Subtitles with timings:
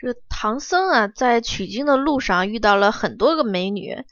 [0.00, 4.02] 这个唐僧啊，在取经的路上遇到了很多个美女，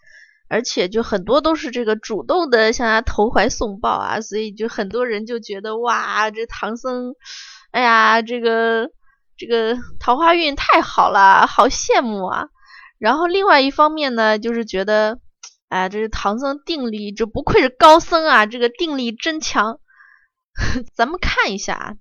[0.47, 7.15] 而且就很多都是这个主动的向他投怀送抱啊，所以就很多人就觉得哇，这唐僧，
[7.71, 8.91] 哎呀，这个
[9.39, 12.49] 这个桃花运太好了，好羡慕啊。
[12.99, 15.19] 然后另外一方面呢，就是觉得，
[15.71, 19.81] 哎，这是唐僧定力，这不愧是高僧啊，这个定力真强。
[20.93, 21.95] 咱们看一下啊，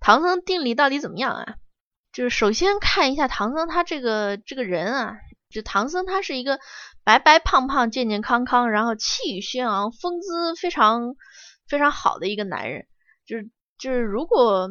[0.00, 1.56] 唐僧定力到底怎么样啊？
[2.14, 5.16] 就是首先看一下唐僧他这个这个人啊，
[5.50, 6.60] 就唐僧他是一个
[7.02, 11.16] 白白胖胖、健健康康，然后气宇轩昂、风姿非常
[11.68, 12.86] 非常好的一个男人。
[13.26, 14.70] 就是就是如果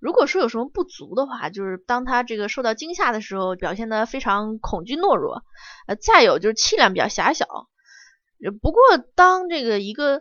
[0.00, 5.44] 如果说有什么不足的话，就是当他这个受到惊吓的时候，表现的非常恐惧懦弱。
[5.86, 7.46] 呃，再有就是气量比较狭小。
[8.60, 8.80] 不过
[9.14, 10.20] 当这个一个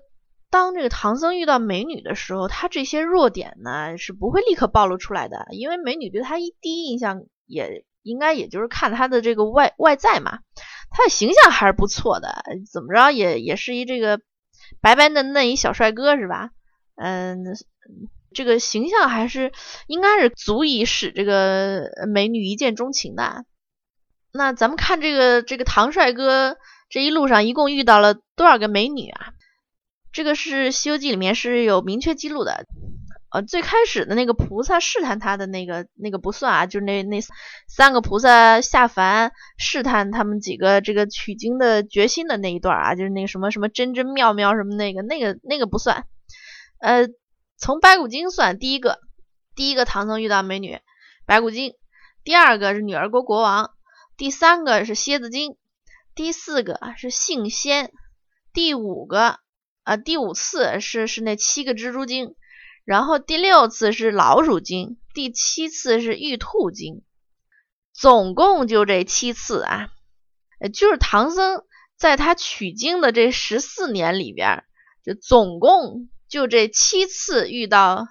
[0.55, 10.39] 当这个唐僧遇到美女的时候，他这些弱点呢是不会立刻暴露出来的，因为美女对他一第一印象也应该也就是看他的这个外外在嘛，
[10.91, 14.21] 他的形象还是不错的，怎么着也也是一这个
[14.79, 16.51] 白白嫩嫩一小帅哥是吧？
[16.95, 17.43] 嗯，
[18.33, 19.51] 这个形象还是
[19.87, 23.43] 应该是足以使这个美女一见钟情的。
[24.31, 26.55] 那咱们看这个这个唐帅哥
[26.89, 29.34] 这一路上一共遇到了多少个美女啊？
[30.15, 32.65] 这个是《西游记》里面是有明确记录的，
[33.31, 37.19] 呃，最开始的那个菩萨试探他的那个那个不算啊，就是那那
[37.67, 46.05] 三个菩萨下凡试探他们几个这个取经的决心的那一段啊，就是那个什么什么真真妙妙什么那个那个那个不算，
[46.79, 47.09] 呃，
[47.57, 48.99] 从白骨精算，第一个
[49.53, 50.79] 第一个唐僧遇到美女
[51.25, 51.73] 白骨精，
[52.23, 53.71] 第二个是女儿国国王，
[54.15, 55.57] 第三个是蝎子精，
[56.15, 57.91] 第四个是杏仙，
[58.53, 59.39] 第五个。
[59.85, 62.33] 啊，第五次是是那七个蜘蛛精，
[62.85, 67.03] 然后第六次是老鼠精，第七次是玉兔精，
[67.93, 69.89] 总共就这七次啊。
[70.73, 71.63] 就是唐僧
[71.95, 74.63] 在他取经的这十四年里边，
[75.03, 78.07] 就总共就这七次遇到，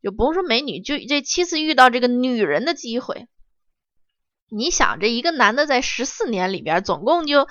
[0.00, 3.26] 就不用说美女，就这七次遇到这个女人的机会。
[4.48, 7.48] 你想，这一个男的在十四年里边，总共就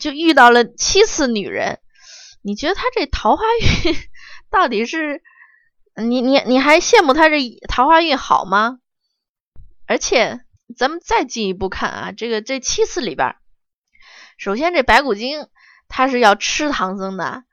[0.00, 1.80] 就遇到了七次女人。
[2.46, 3.96] 你觉得他这桃花运
[4.50, 5.22] 到底是
[5.96, 7.38] 你你你还羡慕他这
[7.68, 8.80] 桃花运好吗？
[9.86, 10.44] 而且
[10.76, 13.36] 咱们再进一步看啊，这个这七次里边，
[14.36, 15.48] 首先这白骨精
[15.88, 17.44] 他是要吃唐僧的，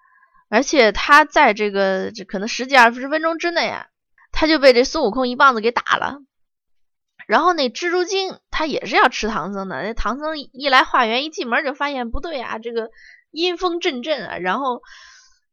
[0.49, 3.87] 而且他在这个这可能十几二十分钟之内啊，
[4.33, 6.19] 他就被这孙悟空一棒子给打了。
[7.27, 12.89] 然后那蜘蛛精他也是要吃唐僧的，那唐僧一来化缘，一进门就发现不对啊，这个。
[13.33, 14.81] 阴风阵阵啊，然后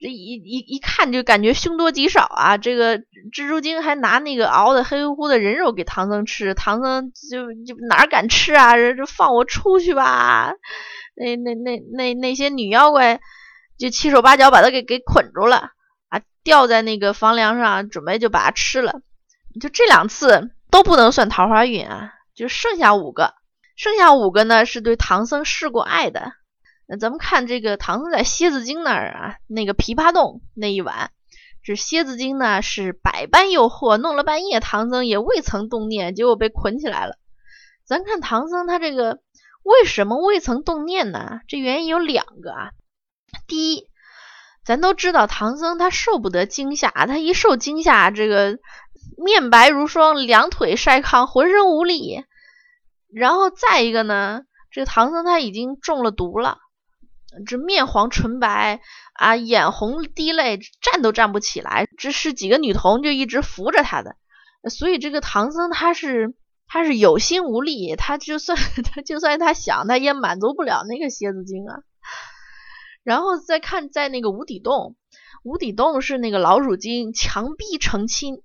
[0.01, 2.56] 这一一一看就感觉凶多吉少啊！
[2.59, 8.75] 这个蜘蛛精还拿那个熬的黑乎乎的人肉给唐僧吃，唐僧就就哪敢吃啊？
[8.75, 10.53] 这放我出去吧！
[11.15, 13.21] 那那那那那些女妖怪
[13.79, 15.71] 就七手八脚把他给给捆住了
[16.09, 19.03] 啊，吊在那个房梁上，准备就把它吃了。
[19.61, 23.34] 就这两次都不能算桃花运啊，就剩下五个，
[23.77, 26.33] 剩下五个呢是对唐僧示过爱的。
[26.87, 31.11] 那咱们看这个唐僧在蝎子精那儿啊，那个琵琶洞那一晚，
[31.62, 37.19] 这蝎子精呢是百般诱惑，弄了半夜，唐僧也未曾动念，结果被捆起来了。
[37.85, 39.21] 咱看唐僧他这个
[39.62, 41.41] 为什么未曾动念呢？
[41.47, 42.71] 这原因有两个啊。
[43.47, 43.89] 第一，
[44.65, 48.59] 咱都知道唐僧他受不得惊吓，他一受惊吓，这个
[49.23, 52.25] 面白如霜，两腿晒炕，浑身无力。
[53.12, 56.59] 然后再一个呢，这唐僧他已经中了毒了。
[57.47, 58.81] 这面黄唇白
[59.12, 61.87] 啊，眼红滴泪，站都站不起来。
[61.99, 64.17] 这是几个女童就一直扶着他的，
[64.71, 66.35] 所以这个唐僧他是
[66.67, 68.59] 他是有心无力，他就算
[68.93, 71.81] 他就算他想，他也满足不了那个蝎子精啊。
[73.05, 74.97] 然后再看在那个无底洞，
[75.45, 78.43] 无底洞是那个老鼠精强逼成亲，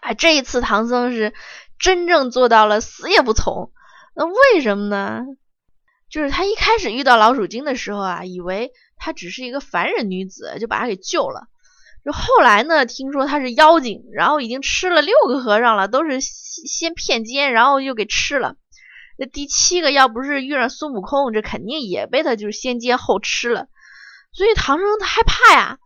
[0.00, 1.32] 哎，这一次唐僧是
[1.78, 3.72] 真正做到了死也不从。
[4.14, 5.22] 那为什么呢？
[6.10, 11.48] 就是他一开始遇到老鼠精的时候啊，以为她只是一个凡人女子，就把她给救了。
[12.04, 18.56] 就后来呢，听说她是妖精，然后已经吃了六个和尚了，都是先骗奸，然后又给吃了。
[19.16, 23.68] 那第七个要不是遇上孙悟空，这肯定也被他就是先奸后吃了。
[24.34, 25.78] 所以唐僧他害怕呀，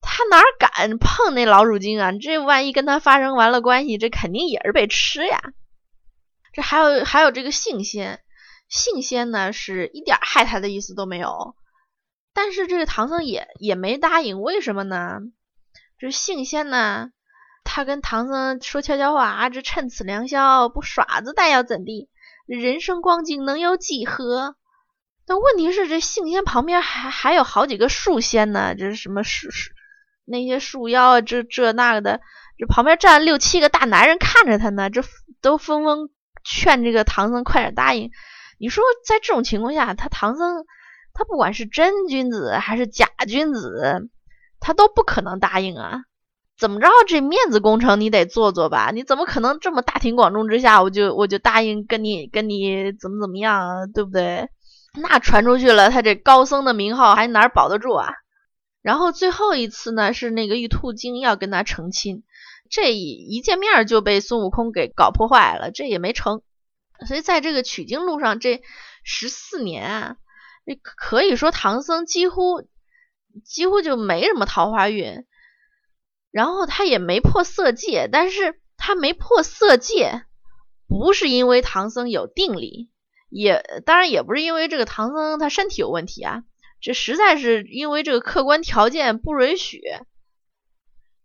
[0.00, 2.12] 他哪敢碰那老鼠精啊？
[2.12, 5.40] 这万一跟他发生完了关系，这肯定也是被吃呀。
[6.52, 8.20] 这还有还有这个性仙。
[8.68, 11.56] 性仙呢是一点害他的意思都没有，
[12.34, 15.20] 但是这个唐僧也也没答应，为什么呢？
[15.98, 17.10] 这性仙呢，
[17.64, 22.10] 他跟唐僧说悄悄话，这趁此良宵不耍子，待要怎地？
[22.46, 24.54] 人生光景能有几何？
[25.26, 29.72] 但问题是，这杏仙旁边还还有好几个树仙呢，这是什么树树
[30.28, 32.20] 那些树妖啊，这这那个的，
[32.58, 35.02] 这旁边站六七个大男人看着他呢，这
[35.40, 36.10] 都纷纷
[36.44, 38.10] 劝这个唐僧快点答应。
[38.58, 40.64] 你说在这种情况下，他唐僧
[41.14, 44.08] 他不管是真君子还是假君子，
[44.60, 46.02] 他都不可能答应啊。
[46.58, 48.90] 怎么着，这面子工程你得做做吧？
[48.92, 54.48] 你怎么可能这么大庭广众之下，我就我就答应跟你跟你怎么怎么样，啊，对不对？
[55.00, 58.12] 那传出去了，他这高僧的名号还哪保得住啊？
[58.82, 62.22] 然后最后一次呢，是那个玉兔精要跟他成亲，
[62.70, 66.42] 这一一见面就被孙悟空给搞破坏了，这也没成。
[67.06, 68.62] 所以在这个取经路上这
[69.04, 70.16] 十四年啊，
[70.82, 72.62] 可以说唐僧几乎
[73.44, 75.24] 几乎就没什么桃花运。
[76.30, 80.24] 然后他也没破色戒，但是他没破色戒，
[80.86, 82.90] 不是因为唐僧有定力。
[83.30, 86.44] 也当然也不是因为这个唐僧他身体有问题啊，
[86.80, 89.82] 这实在是因为这个客观条件不允许。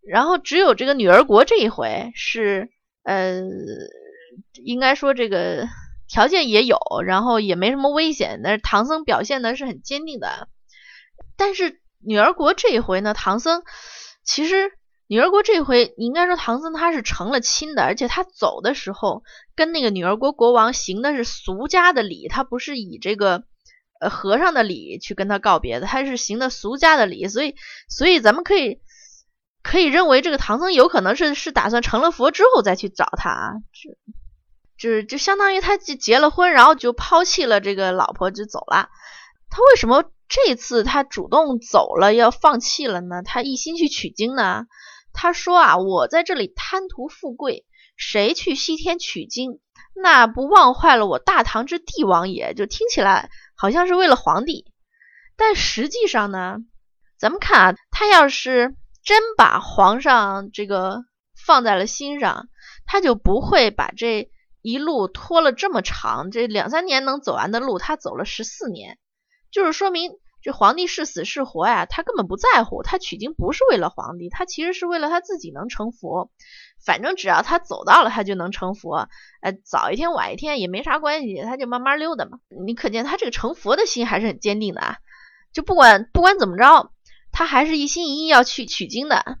[0.06, 2.70] 然后只有这个女儿国这一回是，
[3.04, 3.42] 呃，
[4.64, 5.66] 应该说这个
[6.08, 10.48] 条件也有，然后也没什么危险，但是唐僧表现的是很坚定的。
[11.36, 13.62] 但是女儿国这一回呢，唐僧
[14.24, 14.72] 其实。
[15.06, 19.22] 女儿国这一回，你应该说唐僧他是成了亲的，而且他走的时候
[19.54, 23.44] 跟那个女儿国国王行的是俗家的礼，他不是以这个
[24.10, 27.54] 和尚的礼去跟他告别的，他是行的俗家的礼，所以
[27.88, 28.80] 所以咱们可以
[29.62, 38.88] 可以认为这个唐僧有可能是是打算成了佛之后再去找他啊，就就就相当于他结结了婚，然后就抛弃了这个老婆就走了。
[39.50, 43.22] 他为什么这次他主动走了要放弃了呢？
[43.22, 44.66] 他一心去取经呢？
[45.12, 47.64] 他说啊，我在这里贪图富贵，
[47.96, 49.60] 谁去西天取经，
[49.94, 52.52] 那不忘坏了我大唐之帝王也？
[52.52, 54.72] 就听起来好像是为了皇帝，
[55.36, 56.58] 但实际上呢，
[57.18, 61.02] 咱们看啊，他要是真把皇上这个
[61.46, 62.48] 放在了心上，
[62.86, 64.30] 他就不会把这
[64.62, 68.98] 一路拖了这么长，这两三年能走完的路，他走了十四年，
[69.50, 70.12] 就是说明。
[70.44, 72.82] 这皇帝是死是活呀，他根本不在乎。
[72.82, 76.30] 他取经不是为了皇帝，他其实是为了他自己能成佛。
[76.84, 79.08] 反正只要他走到了，他就能成佛。
[79.40, 82.40] 呃，早一天晚一天也没啥关系，他就慢慢溜达嘛。
[82.66, 84.98] 你可见他这个成佛的心还是很坚定的啊。
[85.54, 86.92] 就不管不管怎么着，
[87.32, 89.38] 他还是一心一意要去取经的，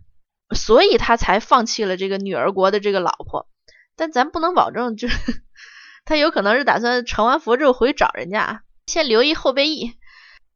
[0.56, 3.46] 所以他才放弃了这个女儿国的这个老婆。
[3.94, 5.42] 但咱不能保证，就是
[6.06, 9.92] 他有可能是打算成完佛之后回去找人家，先留一后备役。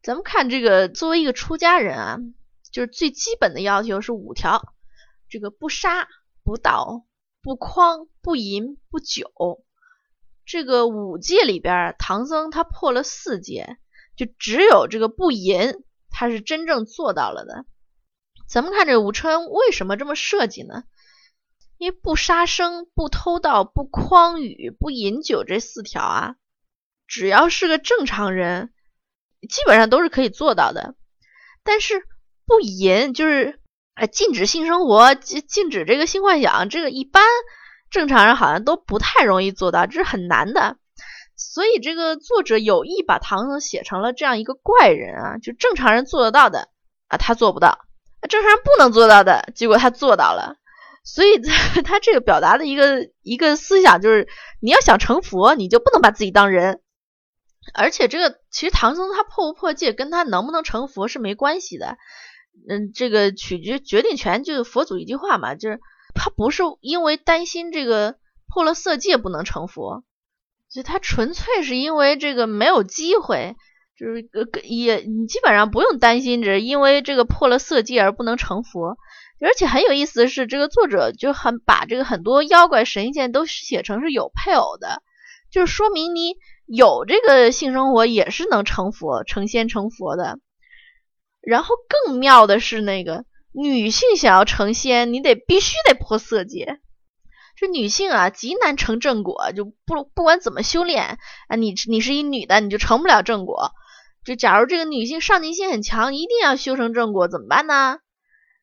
[0.09, 2.19] 咱们看这个，作为一个出家人啊，
[2.73, 4.75] 就是最基本的要求是五条：
[5.29, 6.09] 这个不杀、
[6.43, 7.05] 不盗、
[7.43, 9.31] 不诓、不淫、不酒。
[10.47, 13.77] 这个五戒里边，唐僧他破了四戒，
[14.17, 17.67] 就只有这个不淫，他是真正做到了的。
[18.49, 20.85] 咱们看这五称为什么这么设计呢？
[21.77, 26.37] 因为不杀生、不偷盗、不诓语、不饮酒这四条啊，
[27.07, 28.73] 只要是个正常人。
[29.47, 30.95] 基本上都是可以做到的，
[31.63, 32.03] 但是
[32.47, 33.61] 不淫就是
[33.95, 37.23] 呃禁止性生活，禁禁止这个性幻想，这个一般
[37.91, 40.77] 正常人好像都不太容易做到，这是很难的。
[41.37, 46.69] 所以这个作者有意把唐僧写成了这样一个怪人啊，就正常人做得到的
[47.07, 47.79] 啊他做不到，
[48.29, 50.57] 正常人不能做到的结果他做到了。
[51.05, 51.41] 所以
[51.85, 54.29] 他这个表达的一个一个思想就是，
[54.61, 56.81] 你要想成佛，你就不能把自己当人。
[57.75, 61.97] 而且这个其实唐僧他破不破戒跟他能不能成佛是没关系的，
[62.69, 65.81] 嗯，这个取决决定权就是佛祖一句话嘛，就是
[66.15, 70.05] 他不是因为担心这个破了色戒不能成佛，
[70.71, 73.57] 就他纯粹是因为这个没有机会，
[73.97, 78.97] 就是呃也你基本上不用担心着因为这个破了色戒而不能成佛。
[79.41, 85.03] 而且很有意思的是，这个作者就很把这个很多妖怪神仙都写成是有配偶的，
[85.51, 86.37] 就是说明你。
[86.69, 90.39] 有这个性生活也是能成佛、成仙、成佛的。
[91.41, 96.79] 然后更妙的是，那个女性想要成仙，你得必须得破色戒。
[97.57, 103.73] 这女性啊，极难成正果，就不不管怎么修炼啊，你你是一女的，你就成不了正果。
[104.25, 107.99] 就假如这个女性上进心很强，一定要修成正果，怎么办呢？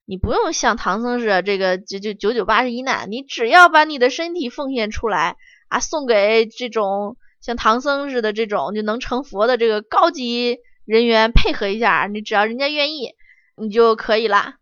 [0.06, 5.38] 你不用像唐僧似的，这个就就九九八十一难，你只要把你的身体奉献出来
[5.70, 7.18] 啊，送给这种。
[7.46, 13.14] 像唐僧似的这种就能成佛的这个高级人员配合一下，你只要人家愿意，
[13.56, 14.58] 你就可以啦。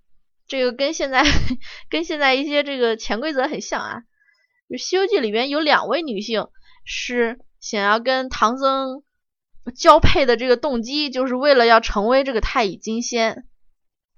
[0.47, 1.23] 这个跟现在
[1.89, 4.01] 跟现在一些这个潜规则很像啊。
[4.69, 6.49] 就《西游记》里边有两位女性
[6.83, 9.03] 是想要跟唐僧
[9.73, 13.45] 交配的，这个动机就是为了要成为这个太乙金仙。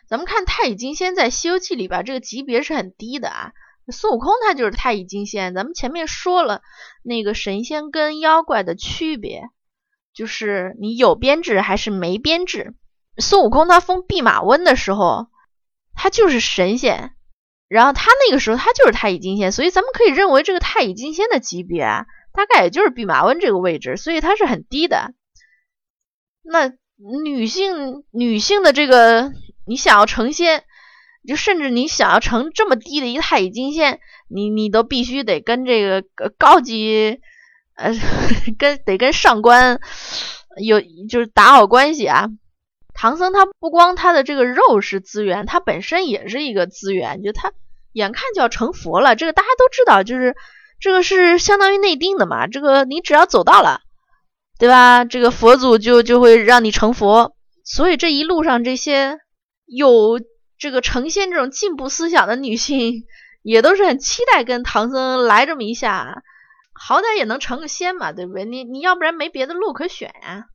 [0.09, 3.51] 咱们看太乙金仙在《西游记》里边这个级别是很低的啊。
[3.91, 5.53] 孙悟空他就是太乙金仙。
[5.53, 6.61] 咱们前面说了
[7.03, 9.49] 那个神仙跟妖怪的区别，
[10.13, 12.73] 就是你有编制还是没编制。
[13.17, 15.27] 孙悟空他封弼马温的时候，
[15.93, 17.13] 他就是神仙，
[17.67, 21.83] 然后他那个时候他就是太乙金仙，所以咱们可以认为这个太乙金仙的级别
[22.33, 25.13] 大概也就是弼马温这个位置，所以他是很低的。
[26.43, 26.73] 那
[27.23, 29.31] 女性女性的这个，
[29.65, 30.65] 你想要成仙，
[31.25, 36.03] 就甚至你想要成这么低的一太乙金仙，你你都必须得跟这个
[36.37, 37.19] 高级
[37.75, 37.91] 呃，
[38.57, 39.79] 跟得跟上官
[40.61, 40.79] 有
[41.09, 42.29] 就是打好关系啊。
[42.93, 47.51] 唐僧他不光他的这个肉是资源，他本身也是一个资源，就他
[47.93, 50.35] 眼看就要成佛了，这个大家都知道，就是
[50.79, 53.81] 这个是相当于内定的嘛，这个你只要走到了。
[54.57, 55.03] 对吧？
[55.03, 59.17] 这个佛祖就就会让你成佛，所以这一路上这些
[59.65, 60.21] 有
[60.57, 63.05] 这个成仙这种进步思想的女性，
[63.41, 66.23] 也都是很期待跟唐僧来这么一下，
[66.73, 68.45] 好歹也能成个仙嘛，对不对？
[68.45, 70.47] 你你要不然没别的路可选呀。